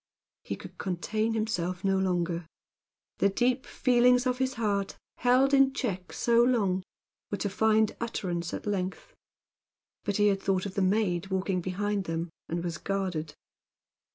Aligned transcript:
He 0.41 0.55
could 0.55 0.79
contain 0.79 1.35
himself 1.35 1.83
no 1.83 1.99
longer. 1.99 2.47
The 3.19 3.29
deep 3.29 3.67
feelings 3.67 4.25
of 4.25 4.39
his 4.39 4.55
heart, 4.55 4.97
held 5.17 5.53
in 5.53 5.73
check 5.73 6.11
so 6.11 6.41
long, 6.43 6.81
were 7.29 7.37
to 7.37 7.49
find 7.51 7.95
utterance 8.01 8.51
at 8.51 8.65
length. 8.65 9.13
But 10.03 10.17
he 10.17 10.29
had 10.29 10.39
a 10.39 10.41
thought 10.41 10.65
of 10.65 10.73
the 10.73 10.81
maid 10.81 11.27
walking 11.27 11.61
behind 11.61 12.05
them, 12.05 12.31
and 12.49 12.63
was 12.63 12.79
guarded. 12.79 13.35